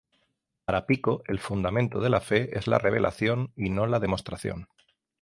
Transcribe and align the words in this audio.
Para 0.65 0.87
Pico 0.87 1.21
el 1.27 1.39
fundamento 1.39 1.99
de 2.01 2.09
la 2.09 2.21
fe 2.21 2.57
es 2.57 2.65
la 2.65 2.79
revelación 2.79 3.53
y 3.55 3.69
no 3.69 3.85
la 3.85 3.99
demostración. 3.99 4.67